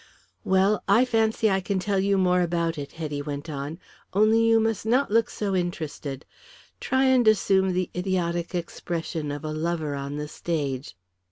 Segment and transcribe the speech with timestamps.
[0.43, 3.77] "Well, I fancy I can tell you more about it," Hetty went on.
[4.13, 6.25] "Only you must not look so interested.
[6.79, 10.95] Try and assume the idiotic expression of a lover on the stage.